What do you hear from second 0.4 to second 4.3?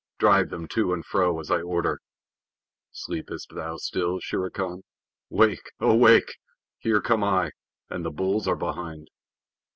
them to and fro as I order. Sleepest thou still,